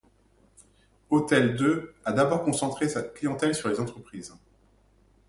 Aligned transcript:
Hotel.de 1.11 1.93
a 2.05 2.11
d’abord 2.11 2.43
concentré 2.43 2.89
sa 2.89 3.03
clientèle 3.03 3.53
sur 3.53 3.69
les 3.69 3.79
entreprises. 3.79 4.33